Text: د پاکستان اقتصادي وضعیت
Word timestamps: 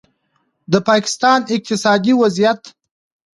د 0.71 0.73
پاکستان 0.89 1.39
اقتصادي 1.55 2.13
وضعیت 2.21 2.61